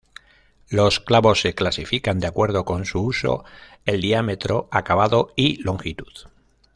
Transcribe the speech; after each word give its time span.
Los 0.67 0.99
clavos 0.99 1.41
se 1.41 1.53
clasifican 1.53 2.19
de 2.19 2.25
acuerdo 2.25 2.65
con 2.65 2.85
su 2.85 2.99
uso, 3.01 3.45
el 3.85 4.01
diámetro, 4.01 4.67
acabado 4.71 5.31
y 5.35 5.61
longitud. 5.61 6.11